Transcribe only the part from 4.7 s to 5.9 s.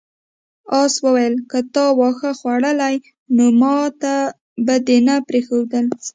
دې نه پریښودل.